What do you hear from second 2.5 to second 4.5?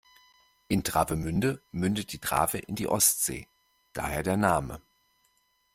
in die Ostsee, daher der